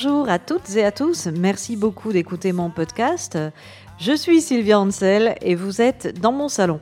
[0.00, 3.36] Bonjour à toutes et à tous, merci beaucoup d'écouter mon podcast.
[3.98, 6.78] Je suis Sylvia Ansel et vous êtes dans mon salon.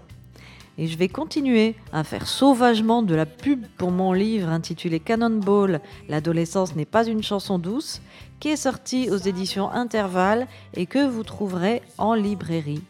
[0.77, 5.81] Et je vais continuer à faire sauvagement de la pub pour mon livre intitulé Cannonball,
[6.11, 8.03] L'adolescence n'est pas une chanson douce,
[8.39, 12.83] qui est sorti aux éditions Intervalle et que vous trouverez en librairie.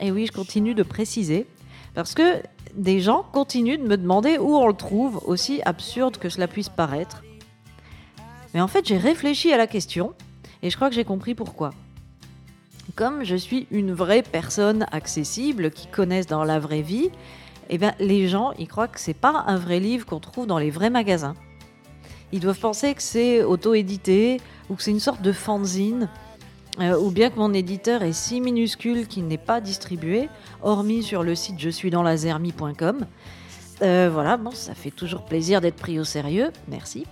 [0.00, 1.46] Et oui, je continue de préciser,
[1.94, 2.42] parce que
[2.74, 6.70] des gens continuent de me demander où on le trouve, aussi absurde que cela puisse
[6.70, 7.22] paraître.
[8.54, 10.14] Mais en fait, j'ai réfléchi à la question
[10.62, 11.70] et je crois que j'ai compris pourquoi.
[12.96, 17.10] Comme je suis une vraie personne accessible qui connaissent dans la vraie vie,
[17.68, 20.58] eh bien, les gens ils croient que c'est pas un vrai livre qu'on trouve dans
[20.58, 21.34] les vrais magasins.
[22.32, 26.08] Ils doivent penser que c'est auto-édité ou que c'est une sorte de fanzine
[26.80, 30.28] euh, ou bien que mon éditeur est si minuscule qu'il n'est pas distribué,
[30.62, 32.04] hormis sur le site je suis dans.
[33.82, 37.06] Euh, voilà, bon, ça fait toujours plaisir d'être pris au sérieux, merci.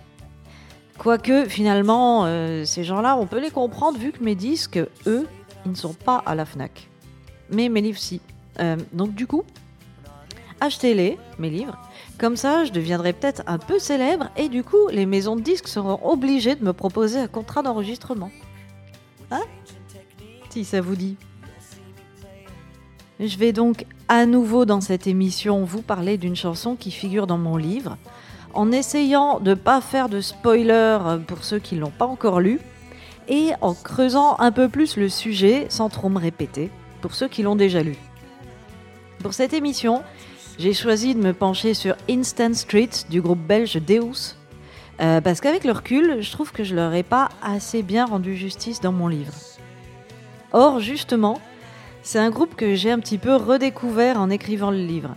[0.98, 5.26] Quoique, finalement, euh, ces gens-là, on peut les comprendre vu que mes disques, eux,
[5.64, 6.88] ils ne sont pas à la FNAC.
[7.50, 8.20] Mais mes livres, si.
[8.92, 9.44] donc du coup,
[10.60, 11.78] achetez-les, mes livres.
[12.18, 15.68] Comme ça, je deviendrai peut-être un peu célèbre et du coup, les maisons de disques
[15.68, 18.30] seront obligées de me proposer un contrat d'enregistrement.
[19.30, 19.42] Hein?
[20.50, 21.16] Si ça vous dit.
[23.20, 27.38] Je vais donc à nouveau dans cette émission vous parler d'une chanson qui figure dans
[27.38, 27.96] mon livre,
[28.54, 32.40] en essayant de ne pas faire de spoiler pour ceux qui ne l'ont pas encore
[32.40, 32.60] lu,
[33.28, 37.42] et en creusant un peu plus le sujet sans trop me répéter, pour ceux qui
[37.42, 37.96] l'ont déjà lu.
[39.22, 40.02] Pour cette émission,
[40.58, 44.36] j'ai choisi de me pencher sur Instant Street du groupe belge Deus,
[45.00, 48.36] euh, parce qu'avec le recul, je trouve que je leur ai pas assez bien rendu
[48.36, 49.32] justice dans mon livre.
[50.52, 51.40] Or, justement,
[52.02, 55.14] c'est un groupe que j'ai un petit peu redécouvert en écrivant le livre.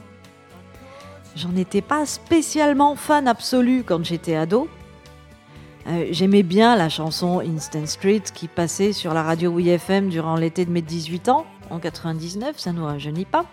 [1.36, 4.68] J'en étais pas spécialement fan absolu quand j'étais ado.
[5.88, 10.66] Euh, j'aimais bien la chanson Instant Street qui passait sur la radio WFM durant l'été
[10.66, 13.46] de mes 18 ans, en 99, ça nous rajeunit pas.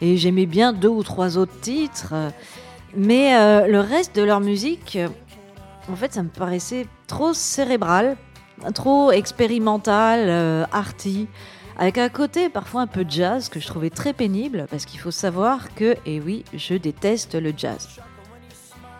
[0.00, 2.14] Et j'aimais bien deux ou trois autres titres,
[2.96, 4.98] mais euh, le reste de leur musique,
[5.90, 8.16] en fait, ça me paraissait trop cérébral,
[8.74, 11.28] trop expérimental, euh, arty,
[11.78, 15.10] avec un côté parfois un peu jazz que je trouvais très pénible, parce qu'il faut
[15.10, 18.00] savoir que, et oui, je déteste le jazz.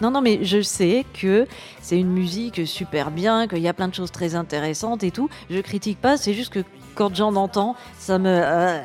[0.01, 1.47] Non, non, mais je sais que
[1.81, 5.31] c'est une musique super bien, qu'il y a plein de choses très intéressantes et tout.
[5.51, 6.65] Je critique pas, c'est juste que
[6.95, 8.29] quand j'en entends, ça me.
[8.29, 8.83] Euh,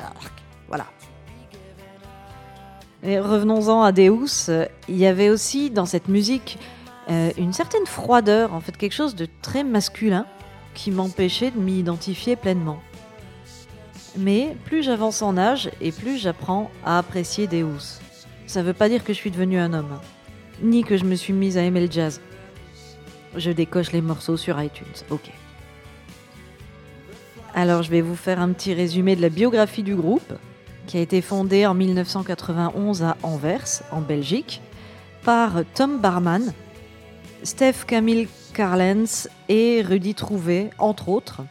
[0.67, 0.85] voilà.
[3.01, 4.51] Et revenons-en à Deus,
[4.87, 6.59] il y avait aussi dans cette musique
[7.09, 10.25] euh, une certaine froideur, en fait quelque chose de très masculin
[10.75, 12.79] qui m'empêchait de m'y identifier pleinement.
[14.19, 18.01] Mais plus j'avance en âge et plus j'apprends à apprécier Deus.
[18.47, 19.97] Ça veut pas dire que je suis devenu un homme,
[20.61, 22.19] ni que je me suis mise à aimer le jazz.
[23.37, 25.31] Je décoche les morceaux sur iTunes, ok.
[27.53, 30.33] Alors je vais vous faire un petit résumé de la biographie du groupe,
[30.85, 34.61] qui a été fondé en 1991 à Anvers, en Belgique,
[35.23, 36.51] par Tom Barman,
[37.43, 41.41] Steph Camille Carlens et Rudy Trouvé, entre autres.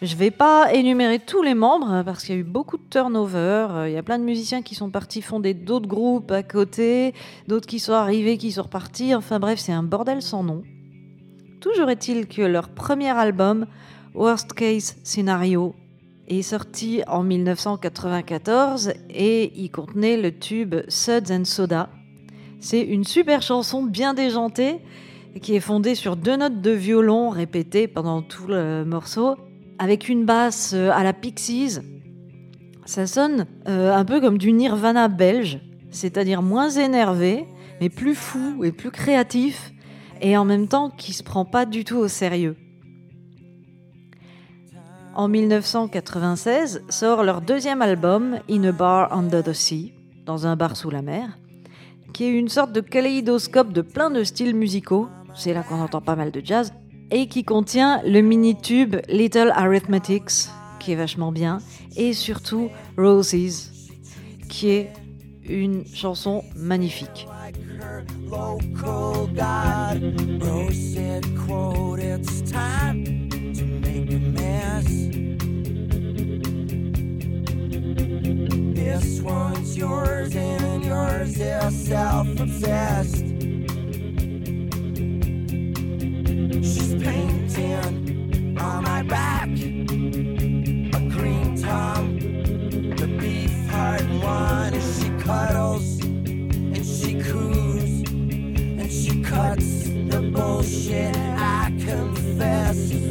[0.00, 2.88] Je ne vais pas énumérer tous les membres parce qu'il y a eu beaucoup de
[2.88, 3.86] turnover.
[3.86, 7.14] Il y a plein de musiciens qui sont partis fonder d'autres groupes à côté,
[7.48, 9.12] d'autres qui sont arrivés, qui sont repartis.
[9.16, 10.62] Enfin bref, c'est un bordel sans nom.
[11.60, 13.66] Toujours est-il que leur premier album,
[14.14, 15.74] Worst Case Scenario,
[16.28, 21.88] est sorti en 1994 et il contenait le tube Suds and Soda.
[22.60, 24.78] C'est une super chanson bien déjantée
[25.42, 29.36] qui est fondée sur deux notes de violon répétées pendant tout le morceau,
[29.78, 31.78] avec une basse euh, à la Pixies.
[32.84, 37.46] Ça sonne euh, un peu comme du Nirvana belge, c'est-à-dire moins énervé,
[37.80, 39.72] mais plus fou et plus créatif,
[40.20, 42.56] et en même temps qui se prend pas du tout au sérieux.
[45.14, 49.92] En 1996 sort leur deuxième album, In a Bar Under the Sea,
[50.26, 51.38] dans un bar sous la mer,
[52.12, 56.00] qui est une sorte de kaléidoscope de plein de styles musicaux, c'est là qu'on entend
[56.00, 56.72] pas mal de jazz,
[57.10, 61.58] et qui contient le mini-tube Little Arithmetics, qui est vachement bien,
[61.96, 63.70] et surtout Roses,
[64.48, 64.92] qui est
[65.48, 67.26] une chanson magnifique.
[87.58, 92.18] Painting on my back a green tongue,
[92.96, 98.02] the beef heart one as she cuddles and she coos
[98.80, 101.16] and she cuts the bullshit.
[101.16, 103.07] I confess.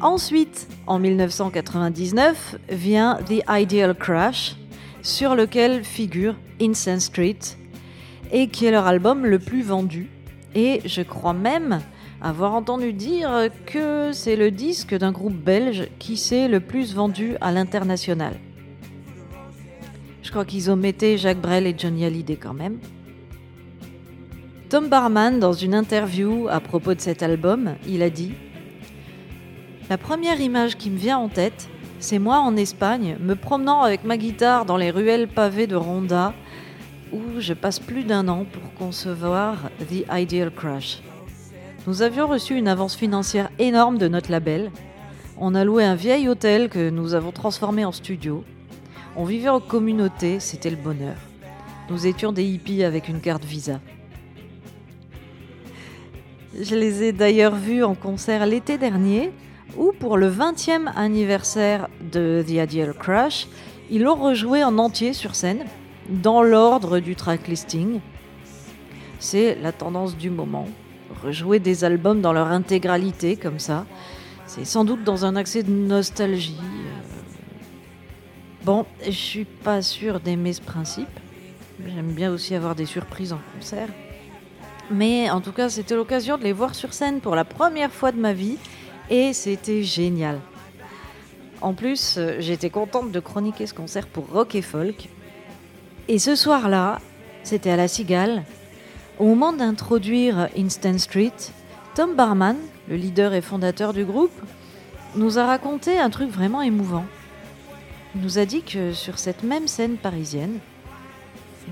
[0.00, 4.54] Ensuite, en 1999, vient The Ideal Crash,
[5.02, 7.38] sur lequel figure Incense Street,
[8.30, 10.08] et qui est leur album le plus vendu.
[10.54, 11.80] Et je crois même
[12.22, 17.36] avoir entendu dire que c'est le disque d'un groupe belge qui s'est le plus vendu
[17.40, 18.34] à l'international.
[20.22, 22.78] Je crois qu'ils ont omettaient Jacques Brel et Johnny Hallyday quand même.
[24.68, 28.34] Tom Barman, dans une interview à propos de cet album, il a dit
[29.88, 31.68] la première image qui me vient en tête,
[31.98, 36.34] c'est moi en Espagne, me promenant avec ma guitare dans les ruelles pavées de Ronda,
[37.12, 41.00] où je passe plus d'un an pour concevoir The Ideal Crush.
[41.86, 44.70] Nous avions reçu une avance financière énorme de notre label.
[45.38, 48.44] On a loué un vieil hôtel que nous avons transformé en studio.
[49.16, 51.16] On vivait en communauté, c'était le bonheur.
[51.88, 53.80] Nous étions des hippies avec une carte Visa.
[56.60, 59.32] Je les ai d'ailleurs vus en concert l'été dernier
[59.76, 63.48] où pour le 20e anniversaire de The Ideal Crush,
[63.90, 65.64] ils l'ont rejoué en entier sur scène,
[66.08, 68.00] dans l'ordre du track listing.
[69.18, 70.68] C'est la tendance du moment.
[71.22, 73.86] Rejouer des albums dans leur intégralité comme ça,
[74.46, 76.56] c'est sans doute dans un accès de nostalgie.
[78.64, 81.08] Bon, je suis pas sûre d'aimer ce principe.
[81.86, 83.88] J'aime bien aussi avoir des surprises en concert.
[84.90, 88.10] Mais en tout cas, c'était l'occasion de les voir sur scène pour la première fois
[88.10, 88.56] de ma vie
[89.10, 90.40] et c'était génial.
[91.60, 95.08] En plus, euh, j'étais contente de chroniquer ce concert pour Rock et Folk.
[96.06, 97.00] Et ce soir-là,
[97.42, 98.44] c'était à la Cigale.
[99.18, 101.32] Au moment d'introduire Instant Street,
[101.94, 102.56] Tom Barman,
[102.88, 104.40] le leader et fondateur du groupe,
[105.16, 107.04] nous a raconté un truc vraiment émouvant.
[108.14, 110.58] Il nous a dit que sur cette même scène parisienne,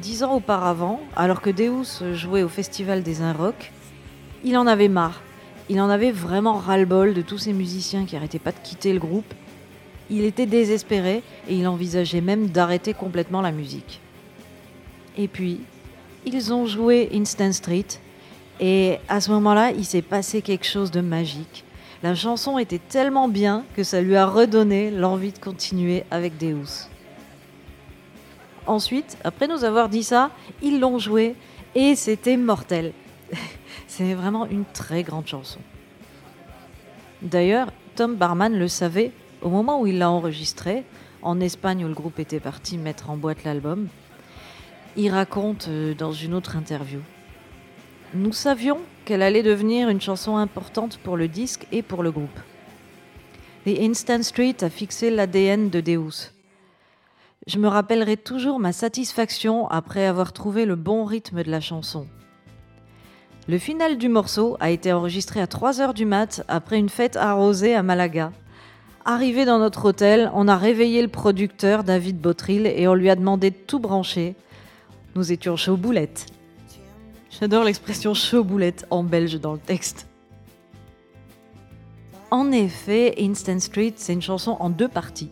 [0.03, 3.73] dix ans auparavant, alors que Deus jouait au Festival des Rock,
[4.45, 5.23] il en avait marre
[5.69, 9.01] il en avait vraiment ras-le-bol de tous ces musiciens qui n'arrêtaient pas de quitter le
[9.01, 9.35] groupe.
[10.11, 14.01] Il était désespéré et il envisageait même d'arrêter complètement la musique.
[15.19, 15.61] Et puis,
[16.25, 17.87] ils ont joué Instant Street
[18.61, 21.65] et à ce moment-là, il s'est passé quelque chose de magique.
[22.03, 26.89] La chanson était tellement bien que ça lui a redonné l'envie de continuer avec Deus.
[28.67, 30.31] Ensuite, après nous avoir dit ça,
[30.63, 31.35] ils l'ont joué
[31.75, 32.93] et c'était mortel.
[33.97, 35.59] C'est vraiment une très grande chanson.
[37.23, 39.11] D'ailleurs, Tom Barman le savait
[39.41, 40.85] au moment où il l'a enregistré,
[41.23, 43.89] en Espagne où le groupe était parti mettre en boîte l'album.
[44.99, 47.01] Il raconte euh, dans une autre interview.
[48.13, 52.39] Nous savions qu'elle allait devenir une chanson importante pour le disque et pour le groupe.
[53.65, 56.35] The Instant Street a fixé l'ADN de Deus.
[57.47, 62.07] Je me rappellerai toujours ma satisfaction après avoir trouvé le bon rythme de la chanson.
[63.49, 67.77] Le final du morceau a été enregistré à 3h du mat après une fête arrosée
[67.77, 68.33] à Malaga.
[69.05, 73.15] Arrivé dans notre hôtel, on a réveillé le producteur David Botril et on lui a
[73.15, 74.35] demandé de tout brancher.
[75.15, 76.27] Nous étions chaud boulette.
[77.31, 80.09] J'adore l'expression chaud boulette en belge dans le texte.
[82.33, 85.31] En effet, Instant Street, c'est une chanson en deux parties.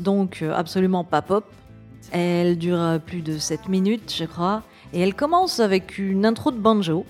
[0.00, 1.44] Donc euh, absolument pas pop.
[2.10, 6.58] Elle dure plus de 7 minutes, je crois et elle commence avec une intro de
[6.58, 7.04] banjo.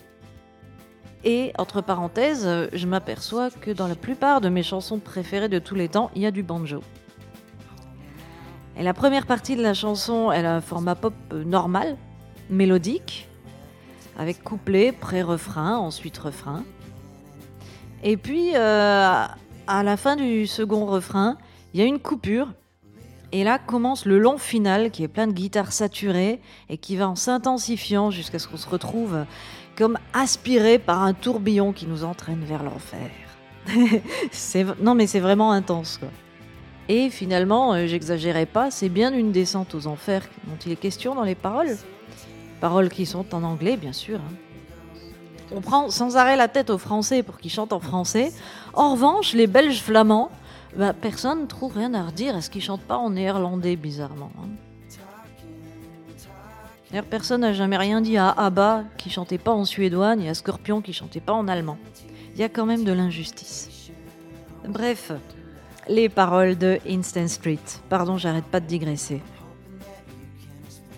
[1.23, 5.75] Et entre parenthèses, je m'aperçois que dans la plupart de mes chansons préférées de tous
[5.75, 6.81] les temps, il y a du banjo.
[8.79, 11.97] Et la première partie de la chanson, elle a un format pop normal,
[12.49, 13.29] mélodique,
[14.19, 16.65] avec couplet, pré-refrain, ensuite refrain.
[18.03, 19.27] Et puis, euh,
[19.67, 21.37] à la fin du second refrain,
[21.75, 22.49] il y a une coupure
[23.35, 27.09] et là commence le long final qui est plein de guitares saturées et qui va
[27.09, 29.25] en s'intensifiant jusqu'à ce qu'on se retrouve
[29.77, 33.11] comme aspiré par un tourbillon qui nous entraîne vers l'enfer.
[34.81, 35.99] non mais c'est vraiment intense.
[36.89, 41.17] Et finalement, euh, j'exagérais pas, c'est bien une descente aux enfers dont il est question
[41.17, 41.77] dans les paroles.
[42.61, 44.21] Paroles qui sont en anglais bien sûr.
[44.21, 44.35] Hein.
[45.53, 48.33] On prend sans arrêt la tête aux Français pour qu'ils chantent en français.
[48.75, 50.31] En revanche, les Belges flamands,
[50.77, 54.31] bah, personne ne trouve rien à redire à ce qu'ils chantent pas en néerlandais, bizarrement.
[54.39, 54.49] Hein.
[57.11, 60.81] Personne n'a jamais rien dit à Abba qui chantait pas en suédois, ni à Scorpion
[60.81, 61.77] qui chantait pas en allemand.
[62.35, 63.91] Il y a quand même de l'injustice.
[64.69, 65.13] Bref,
[65.89, 67.59] les paroles de Instant Street.
[67.89, 69.21] Pardon, j'arrête pas de digresser.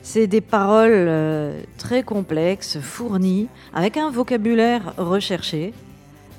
[0.03, 5.75] C'est des paroles euh, très complexes, fournies, avec un vocabulaire recherché,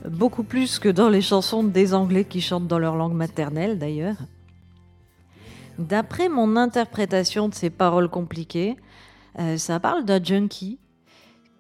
[0.10, 4.18] beaucoup plus que dans les chansons des Anglais qui chantent dans leur langue maternelle d'ailleurs.
[5.80, 8.76] D'après mon interprétation de ces paroles compliquées,
[9.40, 10.80] euh, ça parle d'un junkie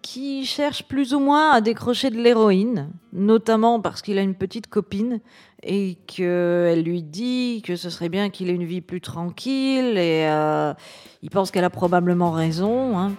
[0.01, 4.67] qui cherche plus ou moins à décrocher de l'héroïne, notamment parce qu'il a une petite
[4.67, 5.19] copine
[5.63, 10.25] et qu'elle lui dit que ce serait bien qu'il ait une vie plus tranquille et
[10.27, 10.73] euh,
[11.21, 12.97] il pense qu'elle a probablement raison.
[12.97, 13.11] hein.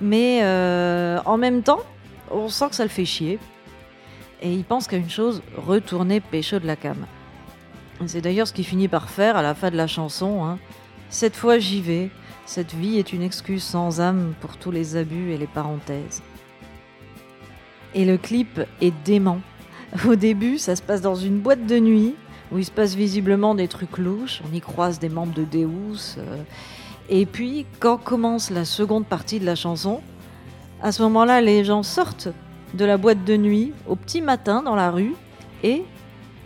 [0.00, 1.80] Mais euh, en même temps,
[2.30, 3.38] on sent que ça le fait chier.
[4.42, 7.06] Et il pense qu'à une chose, retourner pécho de la cam.
[8.06, 10.44] C'est d'ailleurs ce qu'il finit par faire à la fin de la chanson.
[10.44, 10.58] hein.
[11.10, 12.10] Cette fois j'y vais,
[12.44, 16.22] cette vie est une excuse sans âme pour tous les abus et les parenthèses.
[17.94, 19.40] Et le clip est dément.
[20.08, 22.14] Au début, ça se passe dans une boîte de nuit
[22.50, 24.42] où il se passe visiblement des trucs louches.
[24.50, 26.16] On y croise des membres de Deus.
[26.18, 26.42] euh,
[27.08, 30.00] et puis, quand commence la seconde partie de la chanson,
[30.82, 32.28] à ce moment-là, les gens sortent
[32.74, 35.14] de la boîte de nuit au petit matin dans la rue
[35.62, 35.84] et,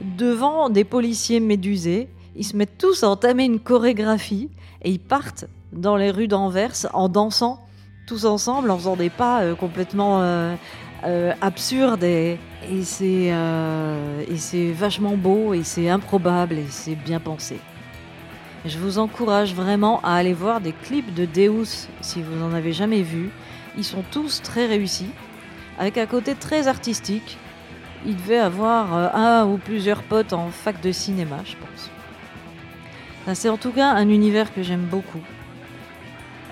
[0.01, 4.51] devant des policiers médusés, ils se mettent tous à entamer une chorégraphie
[4.83, 7.67] et ils partent dans les rues d'Anvers en dansant
[8.07, 10.55] tous ensemble, en faisant des pas euh, complètement euh,
[11.05, 12.39] euh, absurdes et,
[12.71, 13.33] et c'est
[14.73, 17.59] vachement beau et c'est improbable et c'est bien pensé.
[18.65, 22.73] Je vous encourage vraiment à aller voir des clips de Deus si vous n'en avez
[22.73, 23.31] jamais vu.
[23.77, 25.11] Ils sont tous très réussis,
[25.79, 27.39] avec un côté très artistique.
[28.05, 31.91] Il devait avoir euh, un ou plusieurs potes en fac de cinéma, je pense.
[33.35, 35.23] C'est en tout cas un univers que j'aime beaucoup.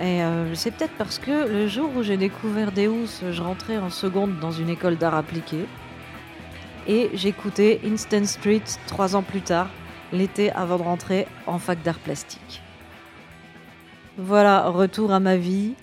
[0.00, 3.90] Et euh, c'est peut-être parce que le jour où j'ai découvert Deus, je rentrais en
[3.90, 5.66] seconde dans une école d'art appliqué.
[6.88, 9.68] Et j'écoutais Instant Street trois ans plus tard,
[10.12, 12.60] l'été avant de rentrer en fac d'art plastique.
[14.18, 15.74] Voilà, retour à ma vie.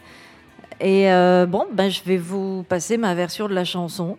[0.81, 4.17] Et euh, bon, ben, je vais vous passer ma version de la chanson,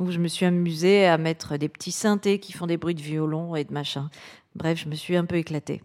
[0.00, 3.02] où je me suis amusée à mettre des petits synthés qui font des bruits de
[3.02, 4.08] violon et de machin.
[4.54, 5.82] Bref, je me suis un peu éclatée.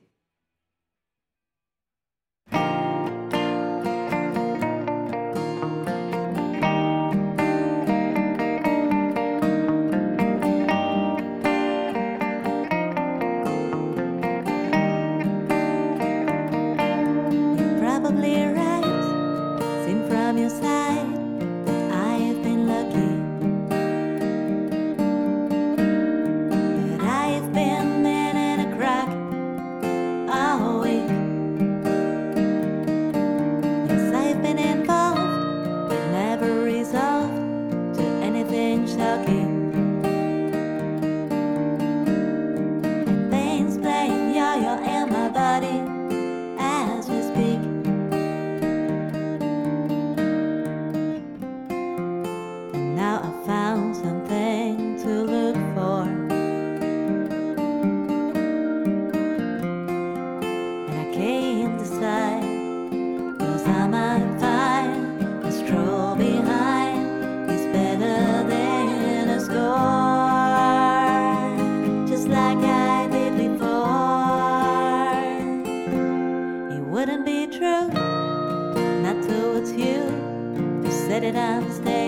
[81.31, 81.98] that I'm staying.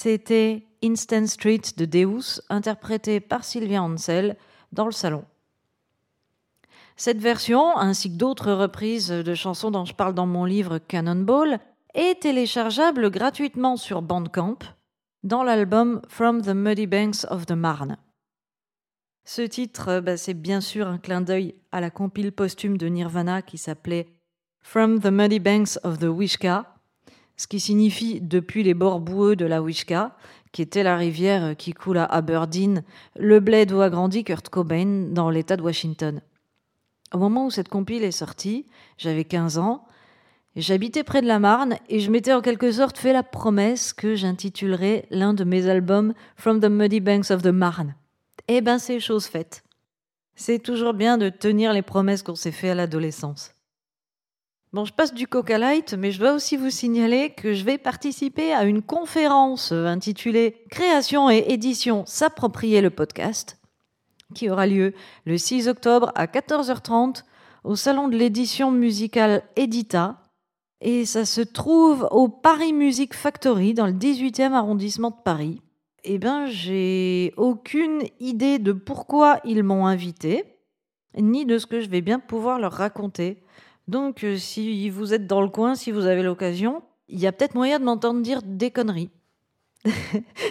[0.00, 4.36] C'était Instant Street de Deus, interprété par Sylvia Ansel
[4.70, 5.24] dans le salon.
[6.94, 11.58] Cette version, ainsi que d'autres reprises de chansons dont je parle dans mon livre Cannonball,
[11.94, 14.58] est téléchargeable gratuitement sur Bandcamp
[15.24, 17.96] dans l'album From the Muddy Banks of the Marne.
[19.24, 23.42] Ce titre, bah, c'est bien sûr un clin d'œil à la compile posthume de Nirvana
[23.42, 24.06] qui s'appelait
[24.60, 26.77] From the Muddy Banks of the Wishka,
[27.38, 30.14] ce qui signifie depuis les bords boueux de la Wishka,
[30.52, 32.82] qui était la rivière qui coule à Aberdeen,
[33.16, 36.20] le bled où a grandi Kurt Cobain dans l'État de Washington.
[37.14, 38.66] Au moment où cette compile est sortie,
[38.98, 39.86] j'avais 15 ans,
[40.56, 44.16] j'habitais près de la Marne et je m'étais en quelque sorte fait la promesse que
[44.16, 47.94] j'intitulerais l'un de mes albums From the Muddy Banks of the Marne.
[48.48, 49.62] Eh ben c'est chose faite.
[50.34, 53.52] C'est toujours bien de tenir les promesses qu'on s'est fait à l'adolescence.
[54.74, 57.78] Bon, je passe du Coca Light, mais je dois aussi vous signaler que je vais
[57.78, 63.58] participer à une conférence intitulée Création et édition s'approprier le podcast,
[64.34, 64.92] qui aura lieu
[65.24, 67.24] le 6 octobre à 14h30
[67.64, 70.20] au salon de l'édition musicale Edita.
[70.82, 75.62] Et ça se trouve au Paris Music Factory dans le 18e arrondissement de Paris.
[76.04, 80.44] Eh bien, j'ai aucune idée de pourquoi ils m'ont invité,
[81.16, 83.42] ni de ce que je vais bien pouvoir leur raconter.
[83.88, 87.32] Donc, euh, si vous êtes dans le coin, si vous avez l'occasion, il y a
[87.32, 89.10] peut-être moyen de m'entendre dire des conneries.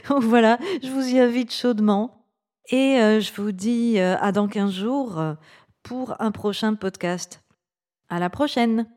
[0.10, 2.26] Voilà, je vous y invite chaudement.
[2.70, 5.22] Et euh, je vous dis euh, à dans 15 jours
[5.84, 7.44] pour un prochain podcast.
[8.10, 8.88] À la prochaine!